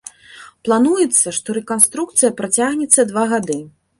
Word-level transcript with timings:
Плануецца, 0.67 1.27
што 1.39 1.55
рэканструкцыя 1.59 2.33
працягнецца 2.41 3.07
два 3.13 3.29
гады. 3.37 3.59